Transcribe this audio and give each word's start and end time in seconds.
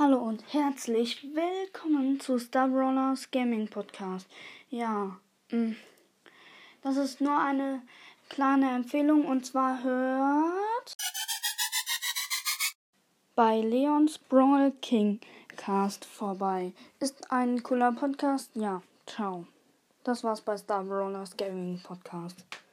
Hallo 0.00 0.18
und 0.18 0.44
herzlich 0.52 1.26
willkommen 1.34 2.20
zu 2.20 2.38
Star 2.38 2.68
Rollers 2.68 3.32
Gaming 3.32 3.66
Podcast. 3.66 4.28
Ja, 4.70 5.18
mm, 5.50 5.72
das 6.82 6.96
ist 6.98 7.20
nur 7.20 7.36
eine 7.36 7.82
kleine 8.28 8.70
Empfehlung 8.76 9.24
und 9.24 9.44
zwar 9.44 9.82
hört 9.82 10.96
bei 13.34 13.60
Leons 13.60 14.18
Brawl 14.18 14.70
King 14.82 15.18
Cast 15.56 16.04
vorbei. 16.04 16.72
Ist 17.00 17.32
ein 17.32 17.64
cooler 17.64 17.90
Podcast. 17.90 18.52
Ja, 18.54 18.82
ciao. 19.04 19.48
Das 20.04 20.22
war's 20.22 20.42
bei 20.42 20.56
Star 20.56 20.84
Rollers 20.84 21.36
Gaming 21.36 21.80
Podcast. 21.82 22.46